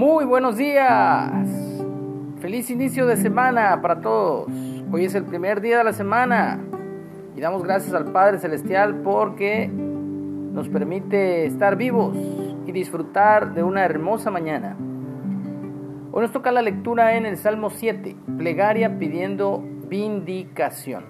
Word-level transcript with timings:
Muy 0.00 0.24
buenos 0.24 0.56
días. 0.56 1.30
Feliz 2.40 2.70
inicio 2.70 3.04
de 3.04 3.18
semana 3.18 3.82
para 3.82 4.00
todos. 4.00 4.50
Hoy 4.90 5.04
es 5.04 5.14
el 5.14 5.24
primer 5.24 5.60
día 5.60 5.76
de 5.76 5.84
la 5.84 5.92
semana 5.92 6.58
y 7.36 7.40
damos 7.42 7.62
gracias 7.62 7.92
al 7.92 8.10
Padre 8.10 8.38
Celestial 8.38 9.02
porque 9.02 9.68
nos 9.68 10.70
permite 10.70 11.44
estar 11.44 11.76
vivos 11.76 12.16
y 12.66 12.72
disfrutar 12.72 13.52
de 13.52 13.62
una 13.62 13.84
hermosa 13.84 14.30
mañana. 14.30 14.74
Hoy 16.12 16.22
nos 16.22 16.32
toca 16.32 16.50
la 16.50 16.62
lectura 16.62 17.18
en 17.18 17.26
el 17.26 17.36
Salmo 17.36 17.68
7, 17.68 18.16
plegaria 18.38 18.98
pidiendo 18.98 19.62
vindicación. 19.86 21.04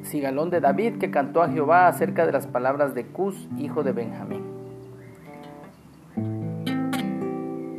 Sigalón 0.00 0.48
de 0.48 0.62
David 0.62 0.96
que 0.96 1.10
cantó 1.10 1.42
a 1.42 1.50
Jehová 1.50 1.88
acerca 1.88 2.24
de 2.24 2.32
las 2.32 2.46
palabras 2.46 2.94
de 2.94 3.04
Cus, 3.04 3.50
hijo 3.58 3.82
de 3.82 3.92
Benjamín. 3.92 4.55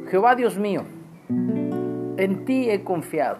Jehová 0.10 0.36
Dios 0.36 0.58
mío, 0.58 0.84
en 1.30 2.46
ti 2.46 2.70
he 2.70 2.86
confiado. 2.86 3.40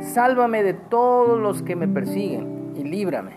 Sálvame 0.00 0.62
de 0.62 0.74
todos 0.74 1.40
los 1.40 1.62
que 1.62 1.74
me 1.74 1.88
persiguen 1.88 2.72
y 2.76 2.84
líbrame. 2.84 3.32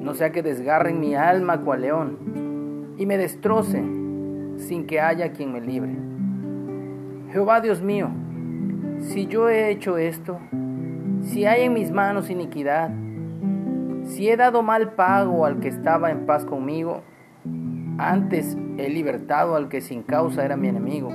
No 0.00 0.14
sea 0.14 0.32
que 0.32 0.42
desgarren 0.42 0.98
mi 0.98 1.14
alma 1.14 1.60
cual 1.60 1.82
león 1.82 2.94
y 2.96 3.04
me 3.04 3.18
destrocen 3.18 4.54
sin 4.56 4.86
que 4.86 4.98
haya 4.98 5.32
quien 5.32 5.52
me 5.52 5.60
libre. 5.60 5.94
Jehová 7.30 7.60
Dios 7.60 7.82
mío, 7.82 8.08
si 9.00 9.26
yo 9.26 9.50
he 9.50 9.68
hecho 9.68 9.98
esto, 9.98 10.38
si 11.20 11.44
hay 11.44 11.64
en 11.64 11.74
mis 11.74 11.90
manos 11.90 12.30
iniquidad, 12.30 12.90
si 14.04 14.30
he 14.30 14.38
dado 14.38 14.62
mal 14.62 14.92
pago 14.94 15.44
al 15.44 15.60
que 15.60 15.68
estaba 15.68 16.10
en 16.10 16.24
paz 16.24 16.46
conmigo, 16.46 17.02
antes 17.98 18.56
he 18.78 18.88
libertado 18.88 19.56
al 19.56 19.68
que 19.68 19.80
sin 19.80 20.02
causa 20.02 20.44
era 20.44 20.56
mi 20.56 20.68
enemigo. 20.68 21.10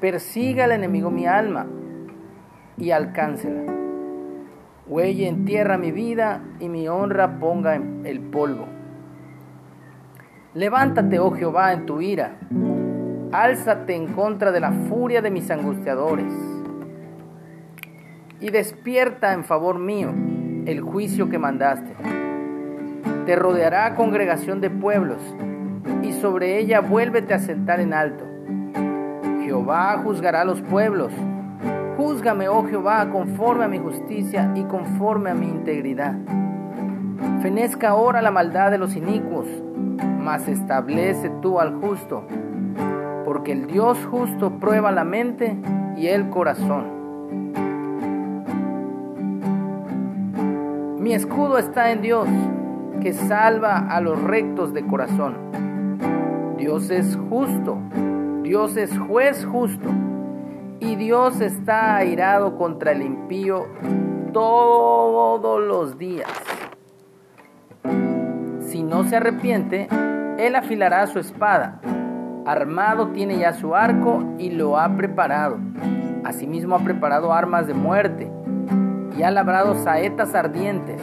Persiga 0.00 0.64
al 0.64 0.72
enemigo 0.72 1.10
mi 1.10 1.26
alma 1.26 1.66
y 2.76 2.90
alcáncela. 2.90 3.62
Huelle 4.86 5.26
en 5.26 5.44
tierra 5.46 5.78
mi 5.78 5.90
vida 5.90 6.42
y 6.60 6.68
mi 6.68 6.86
honra 6.86 7.38
ponga 7.38 7.76
en 7.76 8.02
el 8.04 8.20
polvo. 8.20 8.66
Levántate, 10.52 11.18
oh 11.18 11.30
Jehová, 11.30 11.72
en 11.72 11.86
tu 11.86 12.00
ira. 12.00 12.38
Álzate 13.32 13.94
en 13.94 14.08
contra 14.08 14.52
de 14.52 14.60
la 14.60 14.72
furia 14.72 15.22
de 15.22 15.30
mis 15.30 15.50
angustiadores. 15.50 16.32
Y 18.40 18.50
despierta 18.50 19.32
en 19.32 19.44
favor 19.44 19.78
mío 19.78 20.12
el 20.66 20.80
juicio 20.80 21.30
que 21.30 21.38
mandaste. 21.38 21.94
Te 23.26 23.36
rodeará 23.36 23.94
congregación 23.94 24.60
de 24.60 24.70
pueblos 24.70 25.20
y 26.02 26.12
sobre 26.12 26.58
ella 26.58 26.80
vuélvete 26.80 27.34
a 27.34 27.38
sentar 27.38 27.80
en 27.80 27.92
alto. 27.92 28.24
Jehová 29.42 30.00
juzgará 30.02 30.42
a 30.42 30.44
los 30.44 30.62
pueblos. 30.62 31.12
Júzgame, 31.96 32.48
oh 32.48 32.64
Jehová, 32.66 33.10
conforme 33.10 33.64
a 33.64 33.68
mi 33.68 33.78
justicia 33.78 34.52
y 34.54 34.64
conforme 34.64 35.30
a 35.30 35.34
mi 35.34 35.46
integridad. 35.46 36.14
Fenezca 37.42 37.90
ahora 37.90 38.22
la 38.22 38.30
maldad 38.30 38.70
de 38.70 38.78
los 38.78 38.96
inicuos, 38.96 39.46
mas 40.20 40.48
establece 40.48 41.30
tú 41.42 41.58
al 41.58 41.80
justo, 41.80 42.24
porque 43.24 43.52
el 43.52 43.66
Dios 43.66 43.98
justo 44.10 44.58
prueba 44.58 44.92
la 44.92 45.04
mente 45.04 45.56
y 45.96 46.06
el 46.06 46.30
corazón. 46.30 47.00
Mi 50.98 51.14
escudo 51.14 51.58
está 51.58 51.90
en 51.90 52.02
Dios, 52.02 52.28
que 53.00 53.12
salva 53.12 53.78
a 53.78 54.00
los 54.00 54.22
rectos 54.22 54.72
de 54.72 54.86
corazón. 54.86 55.34
Dios 56.70 56.88
es 56.92 57.18
justo, 57.28 57.78
Dios 58.44 58.76
es 58.76 58.96
juez 58.96 59.44
justo 59.44 59.88
y 60.78 60.94
Dios 60.94 61.40
está 61.40 61.96
airado 61.96 62.56
contra 62.56 62.92
el 62.92 63.02
impío 63.02 63.66
todos 64.32 65.60
los 65.66 65.98
días. 65.98 66.30
Si 68.60 68.84
no 68.84 69.02
se 69.02 69.16
arrepiente, 69.16 69.88
él 70.38 70.54
afilará 70.54 71.08
su 71.08 71.18
espada. 71.18 71.80
Armado 72.46 73.08
tiene 73.08 73.38
ya 73.38 73.52
su 73.52 73.74
arco 73.74 74.22
y 74.38 74.50
lo 74.50 74.78
ha 74.78 74.96
preparado. 74.96 75.58
Asimismo 76.22 76.76
ha 76.76 76.84
preparado 76.84 77.32
armas 77.32 77.66
de 77.66 77.74
muerte 77.74 78.30
y 79.18 79.24
ha 79.24 79.32
labrado 79.32 79.74
saetas 79.74 80.36
ardientes. 80.36 81.02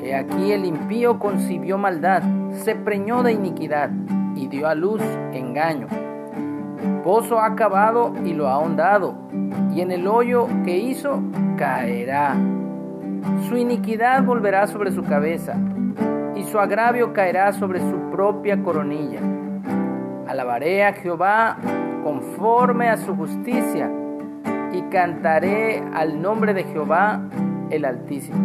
He 0.00 0.14
aquí 0.14 0.50
el 0.50 0.64
impío 0.64 1.18
concibió 1.18 1.76
maldad, 1.76 2.22
se 2.52 2.74
preñó 2.74 3.22
de 3.22 3.34
iniquidad 3.34 3.90
y 4.36 4.46
dio 4.48 4.68
a 4.68 4.74
luz 4.74 5.02
engaño. 5.32 5.88
Pozo 7.02 7.40
ha 7.40 7.56
cavado 7.56 8.12
y 8.24 8.32
lo 8.34 8.48
ha 8.48 8.54
ahondado, 8.54 9.14
y 9.72 9.80
en 9.80 9.90
el 9.90 10.06
hoyo 10.06 10.46
que 10.64 10.76
hizo 10.76 11.22
caerá. 11.56 12.36
Su 13.48 13.56
iniquidad 13.56 14.22
volverá 14.22 14.66
sobre 14.66 14.92
su 14.92 15.02
cabeza, 15.02 15.54
y 16.34 16.42
su 16.44 16.58
agravio 16.58 17.12
caerá 17.12 17.52
sobre 17.52 17.80
su 17.80 18.10
propia 18.10 18.62
coronilla. 18.62 19.20
Alabaré 20.28 20.84
a 20.84 20.92
Jehová 20.92 21.56
conforme 22.04 22.88
a 22.88 22.96
su 22.98 23.16
justicia, 23.16 23.90
y 24.72 24.82
cantaré 24.90 25.82
al 25.94 26.20
nombre 26.20 26.52
de 26.52 26.64
Jehová 26.64 27.22
el 27.70 27.84
Altísimo. 27.84 28.38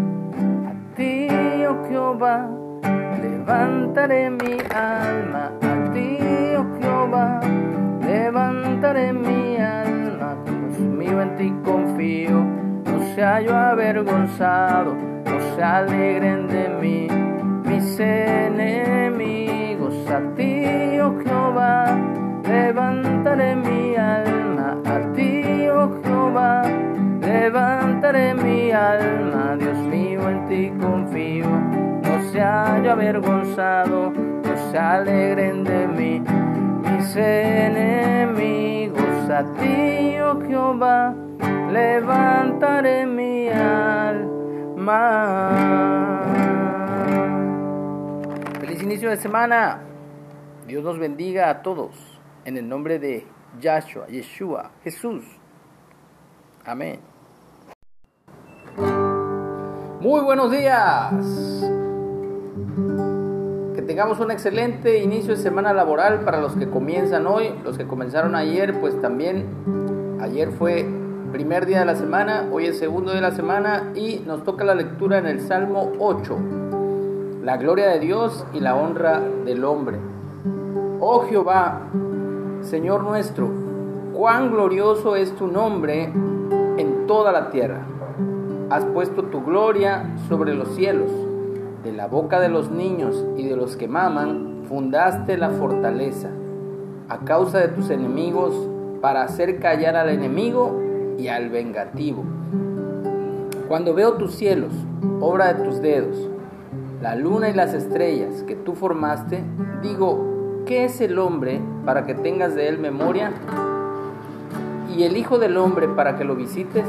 A 0.68 0.96
ti, 0.96 1.28
oh 1.66 1.88
Jehová, 1.90 2.50
levantaré 3.22 4.30
mi 4.30 4.58
alma 4.74 5.52
levantaré 8.02 9.12
mi 9.12 9.58
alma, 9.58 10.38
Dios 10.46 10.80
mío 10.80 11.22
en 11.22 11.36
ti 11.36 11.54
confío, 11.64 12.46
no 12.86 13.16
sea 13.16 13.42
yo 13.42 13.56
avergonzado, 13.56 14.96
no 15.26 15.56
se 15.56 15.64
alegren 15.64 16.48
de 16.48 16.70
mí 16.82 17.08
mis 17.66 18.00
enemigos, 18.00 19.94
a 20.10 20.20
ti, 20.36 21.00
oh 21.00 21.18
Jehová, 21.24 21.98
levantaré 22.48 23.56
mi 23.56 23.96
alma, 23.96 24.78
a 24.86 25.14
ti, 25.14 25.68
oh 25.68 25.90
Jehová, 26.04 26.64
levantaré 27.22 28.34
mi 28.34 28.72
alma, 28.72 29.58
Dios 29.58 29.78
mío 29.80 30.30
en 30.30 30.46
ti 30.48 30.72
confío, 30.80 31.50
no 32.04 32.32
sea 32.32 32.82
yo 32.84 32.92
avergonzado, 32.92 34.12
no 34.12 34.72
se 34.72 34.78
alegren 34.78 35.64
de 35.66 35.88
mí 35.88 36.22
enemigos 37.16 39.00
a 39.30 39.44
ti, 39.60 40.20
oh 40.20 40.40
Jehová, 40.42 41.16
levantaré 41.72 43.06
mi 43.06 43.50
alma. 43.50 45.02
Feliz 48.60 48.84
inicio 48.84 49.10
de 49.10 49.18
semana. 49.18 49.82
Dios 50.68 50.84
nos 50.84 51.00
bendiga 51.00 51.50
a 51.50 51.62
todos. 51.62 51.96
En 52.46 52.58
el 52.58 52.70
nombre 52.70 53.00
de 53.00 53.26
Yahshua, 53.60 54.08
Yeshua, 54.08 54.72
Jesús. 54.84 55.24
Amén. 56.66 57.00
Muy 60.00 60.22
buenos 60.22 60.52
días 60.52 61.81
tengamos 63.88 64.20
un 64.20 64.32
excelente 64.32 65.00
inicio 65.00 65.36
de 65.36 65.42
semana 65.42 65.74
laboral 65.74 66.22
para 66.22 66.40
los 66.40 66.54
que 66.54 66.70
comienzan 66.70 67.28
hoy, 67.28 67.54
los 67.64 67.78
que 67.78 67.88
comenzaron 67.88 68.36
ayer, 68.36 68.80
pues 68.80 69.00
también 69.02 69.46
ayer 70.22 70.52
fue 70.52 70.86
primer 71.32 71.66
día 71.66 71.80
de 71.80 71.86
la 71.86 71.96
semana, 71.96 72.48
hoy 72.52 72.66
es 72.66 72.78
segundo 72.78 73.12
de 73.12 73.22
la 73.22 73.32
semana 73.32 73.92
y 73.96 74.20
nos 74.26 74.44
toca 74.44 74.64
la 74.64 74.76
lectura 74.76 75.18
en 75.18 75.26
el 75.26 75.40
Salmo 75.42 75.94
8, 76.00 76.38
la 77.44 77.58
gloria 77.58 77.88
de 77.88 78.00
Dios 78.00 78.46
y 78.54 78.60
la 78.60 78.76
honra 78.76 79.22
del 79.46 79.64
hombre. 79.64 79.98
Oh 81.00 81.26
Jehová, 81.30 81.88
Señor 82.62 83.04
nuestro, 83.04 83.50
cuán 84.14 84.52
glorioso 84.52 85.16
es 85.16 85.34
tu 85.36 85.48
nombre 85.48 86.04
en 86.78 87.08
toda 87.08 87.32
la 87.32 87.50
tierra. 87.50 87.80
Has 88.70 88.86
puesto 88.86 89.24
tu 89.24 89.44
gloria 89.44 90.16
sobre 90.28 90.54
los 90.54 90.76
cielos 90.76 91.10
de 91.84 91.92
la 91.92 92.08
boca 92.08 92.40
de 92.40 92.50
los 92.50 92.70
niños 92.70 93.26
y 93.38 93.48
de 93.48 93.56
los 93.56 93.76
que 93.76 93.88
maman, 93.88 94.64
fundaste 94.68 95.38
la 95.38 95.50
fortaleza, 95.50 96.30
a 97.10 97.20
causa 97.20 97.60
de 97.60 97.70
tus 97.70 97.90
enemigos, 97.90 98.54
para 99.02 99.24
hacer 99.24 99.60
callar 99.60 99.96
al 99.96 100.10
enemigo 100.10 100.80
y 101.18 101.28
al 101.28 101.50
vengativo. 101.50 102.24
Cuando 103.68 103.94
veo 103.96 104.14
tus 104.14 104.36
cielos, 104.36 104.72
obra 105.20 105.54
de 105.54 105.64
tus 105.64 105.82
dedos, 105.82 106.30
la 107.02 107.16
luna 107.16 107.50
y 107.50 107.54
las 107.54 107.74
estrellas 107.74 108.44
que 108.44 108.56
tú 108.56 108.76
formaste, 108.76 109.44
digo, 109.82 110.64
¿qué 110.68 110.86
es 110.86 111.02
el 111.02 111.18
hombre 111.18 111.60
para 111.84 112.06
que 112.06 112.14
tengas 112.14 112.54
de 112.54 112.68
él 112.68 112.78
memoria? 112.78 113.32
¿Y 114.96 115.04
el 115.04 115.18
Hijo 115.18 115.40
del 115.40 115.58
Hombre 115.58 115.88
para 115.88 116.18
que 116.18 116.26
lo 116.26 116.36
visites? 116.36 116.86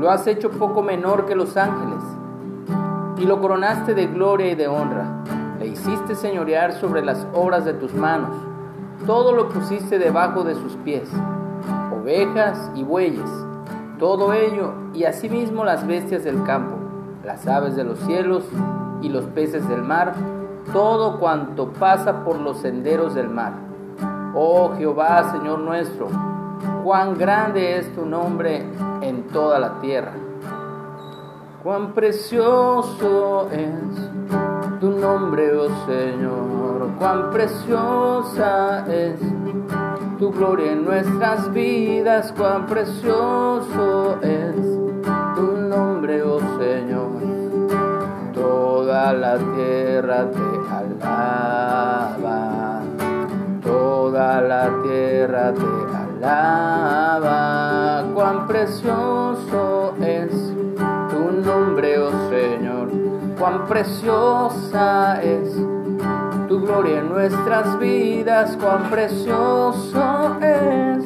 Lo 0.00 0.10
has 0.10 0.26
hecho 0.26 0.50
poco 0.50 0.82
menor 0.82 1.26
que 1.26 1.36
los 1.36 1.56
ángeles 1.56 2.02
y 3.18 3.24
lo 3.24 3.40
coronaste 3.40 3.94
de 3.94 4.06
gloria 4.06 4.50
y 4.50 4.54
de 4.54 4.68
honra. 4.68 5.24
Le 5.58 5.66
hiciste 5.68 6.14
señorear 6.14 6.72
sobre 6.72 7.04
las 7.04 7.26
obras 7.32 7.64
de 7.64 7.74
tus 7.74 7.94
manos. 7.94 8.30
todo 9.06 9.32
lo 9.32 9.50
pusiste 9.50 9.98
debajo 9.98 10.42
de 10.42 10.54
sus 10.54 10.74
pies, 10.76 11.08
ovejas 11.92 12.70
y 12.74 12.82
bueyes, 12.82 13.30
todo 13.98 14.32
ello, 14.32 14.72
y 14.94 15.04
asimismo 15.04 15.64
las 15.64 15.86
bestias 15.86 16.24
del 16.24 16.42
campo, 16.44 16.76
las 17.24 17.46
aves 17.46 17.76
de 17.76 17.84
los 17.84 17.98
cielos 18.00 18.44
y 19.02 19.08
los 19.10 19.26
peces 19.26 19.68
del 19.68 19.82
mar, 19.82 20.14
todo 20.72 21.20
cuanto 21.20 21.72
pasa 21.74 22.24
por 22.24 22.40
los 22.40 22.58
senderos 22.58 23.14
del 23.14 23.28
mar. 23.28 23.52
Oh 24.34 24.72
Jehová, 24.76 25.30
Señor 25.30 25.60
nuestro, 25.60 26.08
cuán 26.82 27.16
grande 27.16 27.78
es 27.78 27.94
tu 27.94 28.06
nombre 28.06 28.64
en 29.02 29.24
toda 29.28 29.58
la 29.58 29.80
tierra. 29.80 30.12
Cuán 31.66 31.94
precioso 31.94 33.50
es 33.50 34.78
tu 34.78 34.88
nombre, 34.88 35.50
oh 35.56 35.68
Señor, 35.84 36.90
cuán 36.96 37.32
preciosa 37.32 38.86
es 38.86 39.18
tu 40.16 40.30
gloria 40.30 40.74
en 40.74 40.84
nuestras 40.84 41.52
vidas, 41.52 42.32
cuán 42.38 42.66
precioso 42.66 44.16
es 44.22 44.54
tu 45.34 45.56
nombre, 45.68 46.22
oh 46.22 46.38
Señor. 46.56 47.10
Toda 48.32 49.12
la 49.12 49.36
tierra 49.36 50.30
te 50.30 50.38
alaba, 50.70 52.80
toda 53.64 54.40
la 54.40 54.70
tierra 54.84 55.52
te 55.52 55.66
alaba, 56.22 58.04
cuán 58.14 58.46
precioso 58.46 59.94
es 60.00 60.55
nombre, 61.46 61.96
oh 62.00 62.10
Señor, 62.28 62.88
cuán 63.38 63.66
preciosa 63.66 65.22
es 65.22 65.54
tu 66.48 66.60
gloria 66.60 66.98
en 66.98 67.08
nuestras 67.08 67.78
vidas, 67.78 68.58
cuán 68.60 68.90
precioso 68.90 70.36
es 70.42 71.04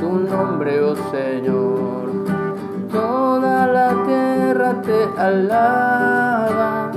tu 0.00 0.10
nombre, 0.28 0.82
oh 0.82 0.96
Señor. 1.12 2.26
Toda 2.90 3.66
la 3.68 3.90
tierra 4.04 4.82
te 4.82 5.20
alaba, 5.20 6.90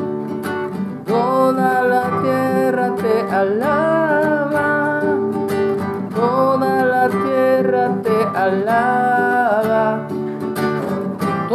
toda 1.05 1.83
la 1.83 2.03
tierra 2.23 2.95
te 2.95 3.35
alaba, 3.35 3.68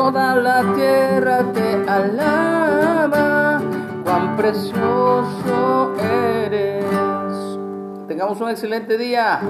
toda 0.05 0.37
la 0.37 0.61
tierra 0.75 1.51
te 1.55 1.89
alaba, 1.89 3.63
cuán 4.05 4.37
precioso 4.37 5.95
eres. 6.45 6.85
Tengamos 8.07 8.39
un 8.39 8.51
excelente 8.51 8.99
día. 8.99 9.41